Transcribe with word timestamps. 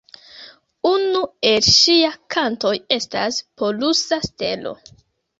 Unu 0.91 1.19
el 1.49 1.67
ŝia 1.73 2.09
kantoj 2.35 2.71
estas 2.95 3.37
"Polusa 3.63 4.19
Stelo". 4.29 4.73